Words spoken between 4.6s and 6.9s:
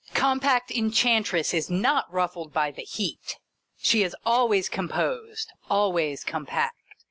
composed, always compact.